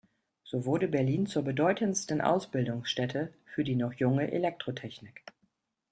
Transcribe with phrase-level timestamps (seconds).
[0.43, 5.23] So wurde Berlin zur bedeutendsten Ausbildungsstätte für die noch junge Elektrotechnik.